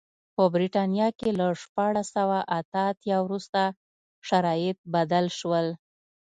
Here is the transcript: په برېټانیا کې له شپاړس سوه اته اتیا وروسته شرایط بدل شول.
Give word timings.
په 0.35 0.43
برېټانیا 0.53 1.07
کې 1.19 1.29
له 1.39 1.47
شپاړس 1.61 2.07
سوه 2.15 2.39
اته 2.59 2.79
اتیا 2.91 3.17
وروسته 3.25 3.61
شرایط 4.27 4.77
بدل 4.95 5.25
شول. 5.39 5.67